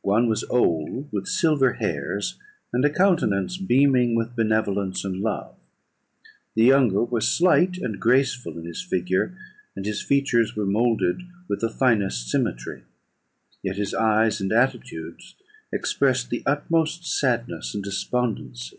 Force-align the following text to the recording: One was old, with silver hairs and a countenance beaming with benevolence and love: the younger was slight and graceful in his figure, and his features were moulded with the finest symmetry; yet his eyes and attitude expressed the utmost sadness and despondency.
One 0.00 0.26
was 0.26 0.42
old, 0.44 1.12
with 1.12 1.28
silver 1.28 1.74
hairs 1.74 2.38
and 2.72 2.82
a 2.82 2.88
countenance 2.88 3.58
beaming 3.58 4.14
with 4.14 4.34
benevolence 4.34 5.04
and 5.04 5.20
love: 5.20 5.54
the 6.54 6.64
younger 6.64 7.04
was 7.04 7.28
slight 7.28 7.76
and 7.76 8.00
graceful 8.00 8.56
in 8.58 8.64
his 8.64 8.80
figure, 8.80 9.36
and 9.76 9.84
his 9.84 10.00
features 10.00 10.56
were 10.56 10.64
moulded 10.64 11.20
with 11.46 11.60
the 11.60 11.68
finest 11.68 12.30
symmetry; 12.30 12.84
yet 13.62 13.76
his 13.76 13.92
eyes 13.92 14.40
and 14.40 14.50
attitude 14.50 15.20
expressed 15.70 16.30
the 16.30 16.42
utmost 16.46 17.04
sadness 17.04 17.74
and 17.74 17.84
despondency. 17.84 18.78